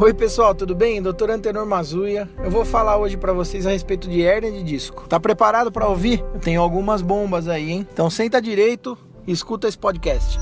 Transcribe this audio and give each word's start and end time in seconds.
Oi 0.00 0.14
pessoal, 0.14 0.54
tudo 0.54 0.76
bem? 0.76 1.02
Doutor 1.02 1.28
Antenor 1.28 1.66
Mazuia. 1.66 2.30
Eu 2.38 2.52
vou 2.52 2.64
falar 2.64 2.98
hoje 2.98 3.16
para 3.16 3.32
vocês 3.32 3.66
a 3.66 3.70
respeito 3.70 4.08
de 4.08 4.22
hérnia 4.22 4.52
de 4.52 4.62
disco. 4.62 5.08
Tá 5.08 5.18
preparado 5.18 5.72
para 5.72 5.88
ouvir? 5.88 6.24
Eu 6.32 6.38
tenho 6.38 6.62
algumas 6.62 7.02
bombas 7.02 7.48
aí, 7.48 7.72
hein? 7.72 7.88
Então 7.92 8.08
senta 8.08 8.40
direito 8.40 8.96
e 9.26 9.32
escuta 9.32 9.66
esse 9.66 9.76
podcast. 9.76 10.38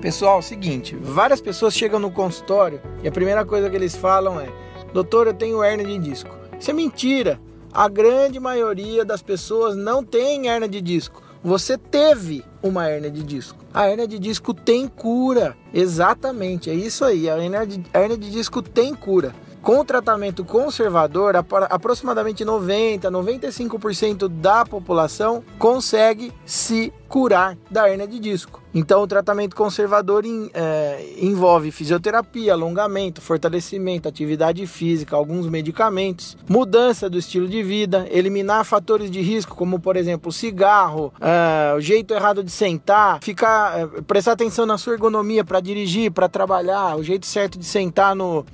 Pessoal, 0.00 0.40
seguinte, 0.40 0.94
várias 0.94 1.40
pessoas 1.40 1.74
chegam 1.74 1.98
no 1.98 2.12
consultório 2.12 2.80
e 3.02 3.08
a 3.08 3.12
primeira 3.12 3.44
coisa 3.44 3.68
que 3.68 3.74
eles 3.74 3.96
falam 3.96 4.40
é: 4.40 4.46
"Doutor, 4.92 5.26
eu 5.26 5.34
tenho 5.34 5.60
hérnia 5.60 5.84
de 5.84 5.98
disco". 5.98 6.30
Isso 6.56 6.70
é 6.70 6.72
mentira. 6.72 7.40
A 7.72 7.88
grande 7.88 8.38
maioria 8.38 9.04
das 9.04 9.22
pessoas 9.22 9.74
não 9.74 10.04
tem 10.04 10.48
hérnia 10.48 10.68
de 10.68 10.80
disco 10.80 11.23
você 11.44 11.76
teve 11.76 12.42
uma 12.62 12.88
hernia 12.88 13.10
de 13.10 13.22
disco. 13.22 13.58
A 13.72 13.90
hernia 13.90 14.08
de 14.08 14.18
disco 14.18 14.54
tem 14.54 14.88
cura. 14.88 15.54
Exatamente, 15.74 16.70
é 16.70 16.74
isso 16.74 17.04
aí. 17.04 17.28
A 17.28 17.36
hernia 17.36 17.66
de, 17.66 17.84
a 17.92 18.08
de 18.16 18.30
disco 18.30 18.62
tem 18.62 18.94
cura. 18.94 19.34
Com 19.64 19.80
o 19.80 19.84
tratamento 19.84 20.44
conservador, 20.44 21.34
aproximadamente 21.70 22.44
90, 22.44 23.10
95% 23.10 24.28
da 24.28 24.62
população 24.62 25.42
consegue 25.58 26.30
se 26.44 26.92
curar 27.08 27.56
da 27.70 27.88
hernia 27.88 28.06
de 28.06 28.18
disco. 28.18 28.62
Então, 28.74 29.02
o 29.02 29.06
tratamento 29.06 29.56
conservador 29.56 30.26
em, 30.26 30.50
é, 30.52 31.14
envolve 31.18 31.70
fisioterapia, 31.70 32.52
alongamento, 32.52 33.22
fortalecimento, 33.22 34.06
atividade 34.06 34.66
física, 34.66 35.16
alguns 35.16 35.46
medicamentos, 35.46 36.36
mudança 36.46 37.08
do 37.08 37.16
estilo 37.16 37.48
de 37.48 37.62
vida, 37.62 38.06
eliminar 38.10 38.66
fatores 38.66 39.10
de 39.10 39.22
risco, 39.22 39.56
como 39.56 39.80
por 39.80 39.96
exemplo 39.96 40.30
cigarro, 40.30 41.10
é, 41.18 41.74
o 41.74 41.80
jeito 41.80 42.12
errado 42.12 42.44
de 42.44 42.50
sentar, 42.50 43.20
ficar, 43.22 43.80
é, 43.80 43.86
prestar 44.02 44.32
atenção 44.32 44.66
na 44.66 44.76
sua 44.76 44.92
ergonomia 44.92 45.42
para 45.42 45.60
dirigir, 45.60 46.10
para 46.10 46.28
trabalhar, 46.28 46.96
o 46.96 47.02
jeito 47.02 47.24
certo 47.24 47.58
de 47.58 47.64
sentar 47.64 48.14
no 48.14 48.44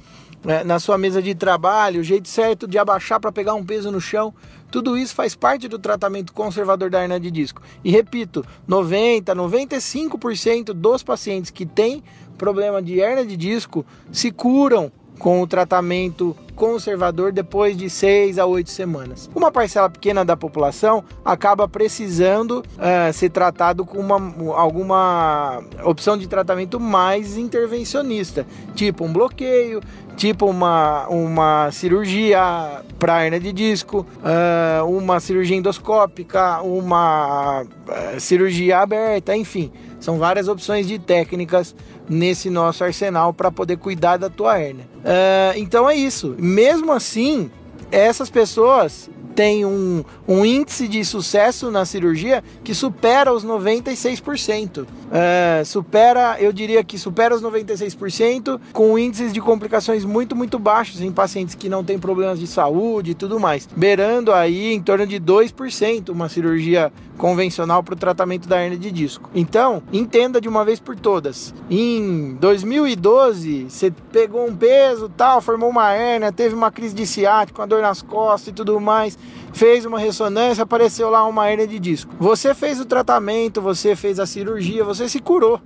né, 0.44 0.64
na 0.64 0.78
sua 0.78 0.96
mesa 0.96 1.22
de 1.22 1.34
trabalho, 1.34 2.00
o 2.00 2.04
jeito 2.04 2.28
certo 2.28 2.66
de 2.66 2.78
abaixar 2.78 3.20
para 3.20 3.32
pegar 3.32 3.54
um 3.54 3.64
peso 3.64 3.90
no 3.90 4.00
chão, 4.00 4.34
tudo 4.70 4.96
isso 4.96 5.14
faz 5.14 5.34
parte 5.34 5.68
do 5.68 5.78
tratamento 5.78 6.32
conservador 6.32 6.90
da 6.90 7.02
hernia 7.02 7.20
de 7.20 7.30
disco. 7.30 7.60
E 7.84 7.90
repito, 7.90 8.44
90, 8.66 9.34
95% 9.34 10.72
dos 10.72 11.02
pacientes 11.02 11.50
que 11.50 11.66
têm 11.66 12.02
problema 12.38 12.80
de 12.80 13.00
hernia 13.00 13.26
de 13.26 13.36
disco 13.36 13.84
se 14.10 14.30
curam 14.30 14.90
com 15.18 15.42
o 15.42 15.46
tratamento 15.46 16.34
conservador 16.60 17.32
depois 17.32 17.74
de 17.74 17.88
seis 17.88 18.38
a 18.38 18.44
oito 18.44 18.68
semanas. 18.68 19.30
Uma 19.34 19.50
parcela 19.50 19.88
pequena 19.88 20.22
da 20.26 20.36
população 20.36 21.02
acaba 21.24 21.66
precisando 21.66 22.62
uh, 22.76 23.10
ser 23.14 23.30
tratado 23.30 23.82
com 23.86 23.96
uma, 23.98 24.20
alguma 24.54 25.62
opção 25.82 26.18
de 26.18 26.28
tratamento 26.28 26.78
mais 26.78 27.38
intervencionista, 27.38 28.46
tipo 28.74 29.06
um 29.06 29.10
bloqueio, 29.10 29.80
tipo 30.16 30.44
uma, 30.44 31.08
uma 31.08 31.70
cirurgia 31.72 32.82
para 32.98 33.24
hernia 33.24 33.40
de 33.40 33.52
disco, 33.52 34.06
uh, 34.18 34.84
uma 34.84 35.18
cirurgia 35.18 35.56
endoscópica, 35.56 36.60
uma 36.60 37.62
uh, 37.62 38.20
cirurgia 38.20 38.80
aberta, 38.80 39.34
enfim. 39.34 39.72
São 39.98 40.18
várias 40.18 40.48
opções 40.48 40.86
de 40.86 40.98
técnicas 40.98 41.74
nesse 42.08 42.50
nosso 42.50 42.82
arsenal 42.82 43.32
para 43.32 43.50
poder 43.52 43.76
cuidar 43.76 44.16
da 44.16 44.28
tua 44.28 44.60
hernia. 44.60 44.84
Uh, 44.96 45.56
então 45.56 45.88
é 45.88 45.94
isso. 45.94 46.34
Mesmo 46.50 46.92
assim, 46.92 47.48
essas 47.92 48.28
pessoas 48.28 49.08
tem 49.36 49.64
um, 49.64 50.04
um 50.26 50.44
índice 50.44 50.88
de 50.88 51.04
sucesso 51.04 51.70
na 51.70 51.84
cirurgia 51.84 52.42
que 52.64 52.74
supera 52.74 53.32
os 53.32 53.44
96%. 53.44 54.84
É, 55.12 55.62
supera, 55.64 56.36
eu 56.40 56.52
diria 56.52 56.82
que 56.82 56.98
supera 56.98 57.34
os 57.34 57.40
96%, 57.40 58.60
com 58.72 58.98
índices 58.98 59.32
de 59.32 59.40
complicações 59.40 60.04
muito, 60.04 60.34
muito 60.34 60.58
baixos 60.58 61.00
em 61.00 61.12
pacientes 61.12 61.54
que 61.54 61.68
não 61.68 61.84
têm 61.84 61.98
problemas 61.98 62.40
de 62.40 62.48
saúde 62.48 63.12
e 63.12 63.14
tudo 63.14 63.38
mais, 63.38 63.68
beirando 63.76 64.32
aí 64.32 64.72
em 64.72 64.82
torno 64.82 65.06
de 65.06 65.20
2% 65.20 66.08
uma 66.08 66.28
cirurgia 66.28 66.92
convencional 67.20 67.82
para 67.82 67.92
o 67.92 67.98
tratamento 67.98 68.48
da 68.48 68.62
hernia 68.62 68.78
de 68.78 68.90
disco. 68.90 69.28
Então, 69.34 69.82
entenda 69.92 70.40
de 70.40 70.48
uma 70.48 70.64
vez 70.64 70.80
por 70.80 70.96
todas. 70.96 71.54
Em 71.68 72.34
2012, 72.40 73.68
você 73.68 73.92
pegou 74.10 74.48
um 74.48 74.56
peso, 74.56 75.06
tal, 75.10 75.42
formou 75.42 75.68
uma 75.68 75.94
hernia, 75.94 76.32
teve 76.32 76.54
uma 76.54 76.70
crise 76.70 76.94
de 76.94 77.06
ciático, 77.06 77.60
uma 77.60 77.66
dor 77.66 77.82
nas 77.82 78.00
costas 78.00 78.48
e 78.48 78.52
tudo 78.52 78.80
mais, 78.80 79.18
fez 79.52 79.84
uma 79.84 79.98
ressonância, 79.98 80.62
apareceu 80.62 81.10
lá 81.10 81.26
uma 81.26 81.50
hernia 81.50 81.68
de 81.68 81.78
disco. 81.78 82.10
Você 82.18 82.54
fez 82.54 82.80
o 82.80 82.86
tratamento, 82.86 83.60
você 83.60 83.94
fez 83.94 84.18
a 84.18 84.24
cirurgia, 84.24 84.82
você 84.82 85.06
se 85.06 85.20
curou. 85.20 85.60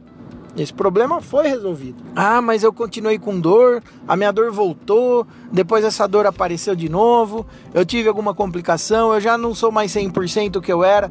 Esse 0.56 0.72
problema 0.72 1.20
foi 1.20 1.46
resolvido. 1.46 2.02
Ah, 2.16 2.42
mas 2.42 2.64
eu 2.64 2.72
continuei 2.72 3.16
com 3.16 3.38
dor, 3.38 3.80
a 4.08 4.16
minha 4.16 4.32
dor 4.32 4.50
voltou, 4.50 5.24
depois 5.52 5.84
essa 5.84 6.06
dor 6.08 6.26
apareceu 6.26 6.74
de 6.74 6.88
novo, 6.88 7.46
eu 7.72 7.84
tive 7.84 8.08
alguma 8.08 8.34
complicação, 8.34 9.14
eu 9.14 9.20
já 9.20 9.38
não 9.38 9.54
sou 9.54 9.70
mais 9.70 9.92
100% 9.92 10.56
o 10.56 10.60
que 10.60 10.72
eu 10.72 10.82
era. 10.82 11.10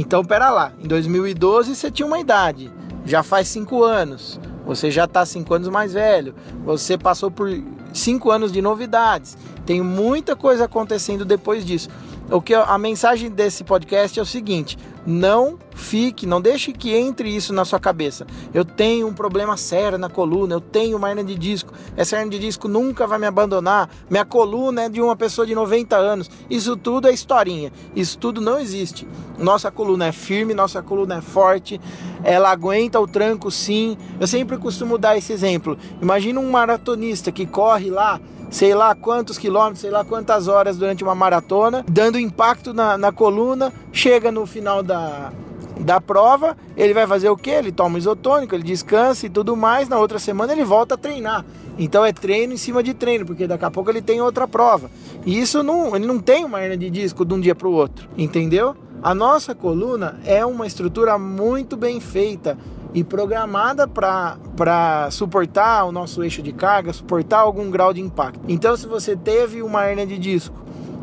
Então, 0.00 0.24
pera 0.24 0.48
lá, 0.48 0.72
em 0.78 0.86
2012 0.86 1.74
você 1.74 1.90
tinha 1.90 2.06
uma 2.06 2.20
idade, 2.20 2.70
já 3.04 3.24
faz 3.24 3.48
5 3.48 3.82
anos, 3.82 4.38
você 4.64 4.92
já 4.92 5.06
está 5.06 5.26
5 5.26 5.52
anos 5.52 5.68
mais 5.68 5.92
velho, 5.92 6.36
você 6.64 6.96
passou 6.96 7.32
por 7.32 7.50
5 7.92 8.30
anos 8.30 8.52
de 8.52 8.62
novidades, 8.62 9.36
tem 9.66 9.82
muita 9.82 10.36
coisa 10.36 10.66
acontecendo 10.66 11.24
depois 11.24 11.66
disso. 11.66 11.88
O 12.30 12.40
que 12.40 12.54
a 12.54 12.78
mensagem 12.78 13.28
desse 13.28 13.64
podcast 13.64 14.16
é 14.16 14.22
o 14.22 14.26
seguinte: 14.26 14.78
não 15.04 15.58
fique, 15.78 16.26
não 16.26 16.40
deixe 16.40 16.72
que 16.72 16.94
entre 16.94 17.34
isso 17.34 17.52
na 17.52 17.64
sua 17.64 17.78
cabeça. 17.78 18.26
Eu 18.52 18.64
tenho 18.64 19.06
um 19.06 19.14
problema 19.14 19.56
sério 19.56 19.96
na 19.96 20.08
coluna, 20.08 20.54
eu 20.54 20.60
tenho 20.60 20.96
uma 20.96 21.08
hernia 21.08 21.24
de 21.24 21.36
disco. 21.36 21.72
Essa 21.96 22.16
hernia 22.16 22.38
de 22.38 22.38
disco 22.38 22.68
nunca 22.68 23.06
vai 23.06 23.18
me 23.18 23.26
abandonar. 23.26 23.88
Minha 24.10 24.24
coluna 24.24 24.82
é 24.82 24.88
de 24.88 25.00
uma 25.00 25.16
pessoa 25.16 25.46
de 25.46 25.54
90 25.54 25.96
anos. 25.96 26.30
Isso 26.50 26.76
tudo 26.76 27.08
é 27.08 27.12
historinha. 27.12 27.72
Isso 27.94 28.18
tudo 28.18 28.40
não 28.40 28.58
existe. 28.58 29.08
Nossa 29.38 29.70
coluna 29.70 30.06
é 30.06 30.12
firme, 30.12 30.52
nossa 30.52 30.82
coluna 30.82 31.18
é 31.18 31.20
forte. 31.20 31.80
Ela 32.22 32.50
aguenta 32.50 33.00
o 33.00 33.06
tranco 33.06 33.50
sim. 33.50 33.96
Eu 34.20 34.26
sempre 34.26 34.58
costumo 34.58 34.98
dar 34.98 35.16
esse 35.16 35.32
exemplo. 35.32 35.78
Imagina 36.02 36.40
um 36.40 36.50
maratonista 36.50 37.32
que 37.32 37.46
corre 37.46 37.88
lá 37.88 38.20
sei 38.50 38.74
lá 38.74 38.94
quantos 38.94 39.36
quilômetros, 39.36 39.80
sei 39.80 39.90
lá 39.90 40.02
quantas 40.04 40.48
horas 40.48 40.78
durante 40.78 41.04
uma 41.04 41.14
maratona, 41.14 41.84
dando 41.86 42.18
impacto 42.18 42.72
na, 42.72 42.96
na 42.96 43.12
coluna, 43.12 43.70
chega 43.92 44.32
no 44.32 44.46
final 44.46 44.82
da, 44.82 45.30
da 45.78 46.00
prova, 46.00 46.56
ele 46.76 46.92
vai 46.92 47.06
fazer 47.06 47.28
o 47.28 47.36
que? 47.36 47.50
Ele 47.50 47.72
toma 47.72 47.98
isotônico, 47.98 48.54
ele 48.54 48.64
descansa 48.64 49.26
e 49.26 49.30
tudo 49.30 49.56
mais, 49.56 49.88
na 49.88 49.98
outra 49.98 50.18
semana 50.18 50.52
ele 50.52 50.64
volta 50.64 50.94
a 50.94 50.98
treinar. 50.98 51.44
Então 51.78 52.04
é 52.04 52.12
treino 52.12 52.52
em 52.52 52.56
cima 52.56 52.82
de 52.82 52.94
treino, 52.94 53.24
porque 53.24 53.46
daqui 53.46 53.64
a 53.64 53.70
pouco 53.70 53.90
ele 53.90 54.02
tem 54.02 54.20
outra 54.20 54.48
prova. 54.48 54.90
E 55.24 55.38
isso 55.38 55.62
não, 55.62 55.94
ele 55.94 56.06
não 56.06 56.18
tem 56.18 56.44
uma 56.44 56.60
hernia 56.60 56.76
de 56.76 56.90
disco 56.90 57.24
de 57.24 57.34
um 57.34 57.40
dia 57.40 57.54
para 57.54 57.68
o 57.68 57.72
outro, 57.72 58.08
entendeu? 58.16 58.76
A 59.00 59.14
nossa 59.14 59.54
coluna 59.54 60.18
é 60.24 60.44
uma 60.44 60.66
estrutura 60.66 61.16
muito 61.16 61.76
bem 61.76 62.00
feita 62.00 62.58
e 62.92 63.04
programada 63.04 63.86
para 63.86 65.08
suportar 65.12 65.84
o 65.84 65.92
nosso 65.92 66.24
eixo 66.24 66.42
de 66.42 66.52
carga, 66.52 66.92
suportar 66.92 67.40
algum 67.40 67.70
grau 67.70 67.92
de 67.92 68.00
impacto. 68.00 68.40
Então, 68.48 68.76
se 68.76 68.88
você 68.88 69.14
teve 69.14 69.62
uma 69.62 69.86
hernia 69.86 70.06
de 70.06 70.18
disco, 70.18 70.56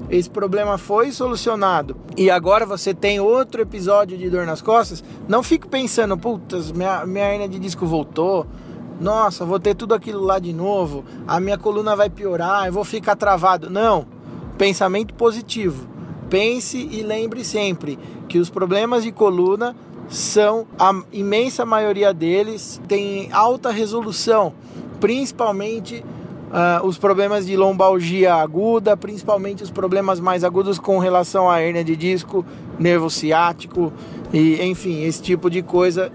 esse 0.10 0.30
problema 0.30 0.78
foi 0.78 1.12
solucionado. 1.12 1.96
E 2.18 2.30
agora 2.30 2.66
você 2.66 2.94
tem 2.94 3.20
outro 3.20 3.62
episódio 3.62 4.18
de 4.18 4.30
dor 4.30 4.46
nas 4.46 4.62
costas, 4.62 5.04
não 5.28 5.42
fique 5.42 5.68
pensando, 5.68 6.18
putz, 6.18 6.72
minha, 6.72 7.06
minha 7.06 7.32
hernia 7.32 7.48
de 7.48 7.60
disco 7.60 7.86
voltou, 7.86 8.46
nossa, 9.00 9.46
vou 9.46 9.60
ter 9.60 9.76
tudo 9.76 9.94
aquilo 9.94 10.24
lá 10.24 10.40
de 10.40 10.54
novo, 10.54 11.04
a 11.28 11.40
minha 11.40 11.58
coluna 11.58 11.96
vai 11.96 12.10
piorar, 12.10 12.66
eu 12.66 12.74
vou 12.74 12.86
ficar 12.86 13.16
travado. 13.16 13.70
Não, 13.70 14.06
pensamento 14.58 15.14
positivo. 15.14 15.88
Pense 16.30 16.78
e 16.78 17.04
lembre 17.04 17.44
sempre 17.44 18.00
que 18.28 18.40
os 18.40 18.50
problemas 18.50 19.04
de 19.04 19.12
coluna 19.12 19.76
são 20.10 20.68
a 20.80 20.92
imensa 21.12 21.66
maioria 21.66 22.14
deles 22.14 22.82
tem 22.88 23.32
alta 23.32 23.72
resolução, 23.72 24.54
principalmente 25.00 26.04
uh, 26.56 26.86
os 26.86 26.98
problemas 26.98 27.46
de 27.46 27.58
lombalgia 27.58 28.34
aguda, 28.34 28.96
principalmente 28.96 29.62
os 29.62 29.70
problemas 29.70 30.20
mais 30.20 30.44
agudos 30.44 30.80
com 30.80 30.98
relação 30.98 31.50
à 31.50 31.62
hernia 31.62 31.84
de 31.84 31.96
disco, 31.96 32.46
nervo 32.80 33.10
ciático 33.10 33.92
e 34.34 34.62
enfim 34.64 35.04
esse 35.04 35.22
tipo 35.22 35.50
de 35.50 35.62
coisa 35.62 36.12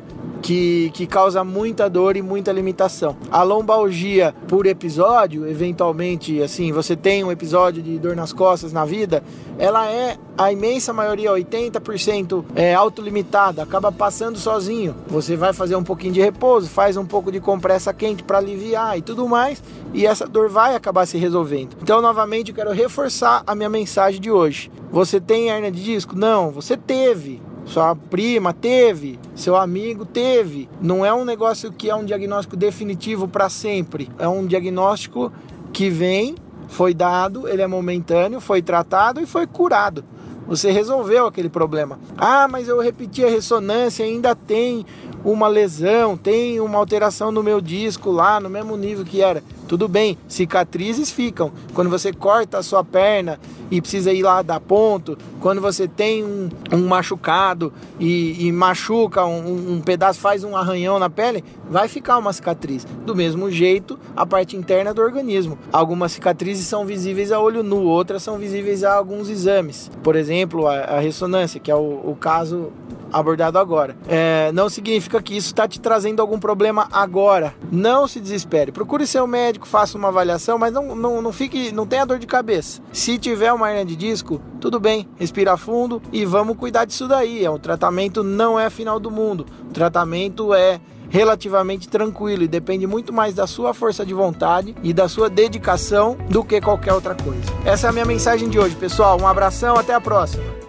que, 0.51 0.91
que 0.95 1.07
causa 1.07 1.45
muita 1.45 1.89
dor 1.89 2.17
e 2.17 2.23
muita 2.23 2.51
limitação. 2.51 3.17
A 3.31 3.45
lombalgia 3.45 4.35
por 4.49 4.67
episódio, 4.67 5.47
eventualmente, 5.47 6.43
assim, 6.43 6.73
você 6.73 6.97
tem 6.97 7.23
um 7.23 7.31
episódio 7.31 7.81
de 7.81 7.97
dor 8.01 8.17
nas 8.17 8.33
costas 8.33 8.73
na 8.73 8.85
vida, 8.85 9.23
ela 9.61 9.89
é 9.89 10.17
a 10.37 10.51
imensa 10.51 10.93
maioria, 10.93 11.31
80%, 11.31 12.45
é 12.57 12.75
autolimitada, 12.75 13.63
acaba 13.63 13.93
passando 13.93 14.41
sozinho. 14.41 14.97
Você 15.07 15.37
vai 15.37 15.53
fazer 15.53 15.77
um 15.77 15.85
pouquinho 15.85 16.15
de 16.15 16.21
repouso, 16.21 16.69
faz 16.69 16.97
um 16.97 17.07
pouco 17.07 17.31
de 17.31 17.39
compressa 17.39 17.95
quente 17.95 18.25
para 18.25 18.39
aliviar 18.39 18.99
e 18.99 19.03
tudo 19.03 19.29
mais, 19.29 19.63
e 19.95 20.05
essa 20.05 20.27
dor 20.27 20.49
vai 20.49 20.75
acabar 20.75 21.07
se 21.07 21.17
resolvendo. 21.17 21.77
Então, 21.81 22.03
novamente, 22.03 22.49
eu 22.49 22.57
quero 22.57 22.73
reforçar 22.73 23.45
a 23.47 23.55
minha 23.55 23.71
mensagem 23.71 24.21
de 24.21 24.33
hoje. 24.33 24.69
Você 24.91 25.21
tem 25.21 25.49
hernia 25.49 25.71
de 25.71 25.85
disco? 25.85 26.17
Não, 26.17 26.51
você 26.51 26.77
teve 26.77 27.41
sua 27.65 27.95
prima 27.95 28.53
teve, 28.53 29.19
seu 29.35 29.57
amigo 29.57 30.05
teve. 30.05 30.69
Não 30.81 31.05
é 31.05 31.13
um 31.13 31.25
negócio 31.25 31.73
que 31.73 31.89
é 31.89 31.95
um 31.95 32.05
diagnóstico 32.05 32.57
definitivo 32.57 33.29
para 33.29 33.49
sempre. 33.49 34.09
É 34.19 34.27
um 34.27 34.47
diagnóstico 34.47 35.33
que 35.73 35.89
vem, 35.89 36.35
foi 36.69 36.95
dado, 36.95 37.49
ele 37.49 37.63
é 37.63 37.67
momentâneo, 37.67 38.41
foi 38.41 38.63
tratado 38.63 39.21
e 39.21 39.27
foi 39.27 39.47
curado. 39.47 40.05
Você 40.47 40.73
resolveu 40.73 41.27
aquele 41.27 41.49
problema. 41.49 41.99
Ah, 42.19 42.49
mas 42.49 42.67
eu 42.67 42.81
repeti 42.81 43.25
a 43.25 43.31
ressonância, 43.31 44.05
ainda 44.05 44.35
tem 44.35 44.85
uma 45.25 45.49
lesão, 45.49 46.17
tem 46.17 46.61
uma 46.61 46.79
alteração 46.79 47.31
no 47.31 47.43
meu 47.43 47.61
disco 47.61 48.11
lá, 48.11 48.41
no 48.41 48.49
mesmo 48.49 48.77
nível 48.77 49.05
que 49.05 49.23
era. 49.23 49.43
Tudo 49.69 49.87
bem, 49.87 50.19
cicatrizes 50.27 51.13
ficam. 51.13 51.53
Quando 51.75 51.89
você 51.89 52.13
corta 52.13 52.59
a 52.59 52.63
sua 52.63 52.83
perna 52.83 53.39
e 53.71 53.81
precisa 53.81 54.13
ir 54.13 54.23
lá 54.23 54.43
dar 54.43 54.59
ponto, 54.59 55.17
quando 55.41 55.61
você 55.61 55.87
tem 55.87 56.25
um, 56.25 56.49
um 56.73 56.89
machucado 56.89 57.73
e, 57.99 58.49
e 58.49 58.51
machuca 58.51 59.25
um, 59.25 59.75
um, 59.75 59.81
pedaço, 59.81 60.19
faz 60.19 60.43
um 60.43 60.57
arranhão 60.57 60.99
na 60.99 61.09
pele, 61.09 61.45
vai 61.69 61.87
ficar 61.87 62.19
uma 62.19 62.33
cicatriz. 62.33 62.85
Do 63.07 63.15
mesmo 63.15 63.49
jeito, 63.49 63.97
a 64.17 64.27
parte 64.27 64.57
interna 64.57 64.93
do 64.93 65.01
organismo. 65.01 65.57
Algumas 65.73 66.13
cicatrizes 66.13 66.67
são 66.67 66.85
visíveis 66.85 67.31
a 67.31 67.39
olho 67.39 67.63
nu, 67.63 67.85
outras 67.85 68.25
são 68.25 68.39
visíveis 68.39 68.83
a 68.83 68.95
alguns 68.95 69.29
exames. 69.29 69.89
Por 70.03 70.17
exemplo, 70.17 70.67
a, 70.67 70.79
a 70.81 70.99
ressonância, 70.99 71.61
que 71.61 71.71
é 71.71 71.77
o, 71.77 72.11
o 72.11 72.17
caso 72.19 72.73
abordado 73.13 73.59
agora. 73.59 73.97
É, 74.09 74.51
não 74.53 74.69
significa 74.69 75.21
que 75.23 75.37
isso 75.37 75.49
está 75.49 75.67
te 75.67 75.81
trazendo 75.81 76.21
algum 76.21 76.39
problema 76.39 76.89
agora. 76.93 77.55
Não 77.71 78.07
se 78.07 78.21
desespere. 78.21 78.73
Procure 78.73 79.07
seu 79.07 79.27
médico, 79.27 79.67
faça 79.67 79.97
uma 79.97 80.09
avaliação, 80.09 80.59
mas 80.59 80.73
não, 80.73 80.95
não, 80.95 81.23
não 81.23 81.33
fique, 81.33 81.73
não 81.73 81.87
tenha 81.87 82.05
dor 82.05 82.19
de 82.19 82.27
cabeça. 82.27 82.81
Se 82.93 83.19
tiver 83.19 83.53
uma 83.53 83.71
hernia 83.71 83.85
de 83.85 83.97
disco, 83.97 84.41
tudo 84.61 84.79
bem, 84.79 85.09
respira 85.17 85.57
fundo 85.57 86.03
e 86.13 86.25
vamos 86.25 86.57
cuidar 86.57 86.85
disso 86.85 87.09
daí. 87.09 87.45
É, 87.45 87.51
o 87.51 87.59
tratamento 87.59 88.23
não 88.23 88.59
é 88.59 88.69
final 88.71 89.01
do 89.01 89.11
mundo. 89.11 89.47
O 89.69 89.73
tratamento 89.73 90.55
é 90.55 90.81
relativamente 91.11 91.89
tranquilo 91.89 92.45
e 92.45 92.49
depende 92.49 92.87
muito 92.87 93.13
mais 93.13 93.35
da 93.35 93.47
sua 93.47 93.75
força 93.75 94.07
de 94.07 94.15
vontade 94.15 94.75
e 94.83 94.95
da 94.95 95.09
sua 95.09 95.29
dedicação 95.29 96.17
do 96.29 96.45
que 96.45 96.61
qualquer 96.61 96.95
outra 96.95 97.15
coisa. 97.15 97.43
Essa 97.65 97.89
é 97.89 97.91
a 97.91 97.93
minha 97.93 98.05
mensagem 98.05 98.49
de 98.49 98.59
hoje, 98.59 98.77
pessoal. 98.77 99.21
Um 99.21 99.27
abração, 99.27 99.77
até 99.77 99.93
a 99.93 100.01
próxima. 100.01 100.60